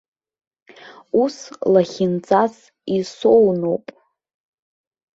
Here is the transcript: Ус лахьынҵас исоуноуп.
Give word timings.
Ус 1.21 1.35
лахьынҵас 1.73 2.55
исоуноуп. 2.97 3.85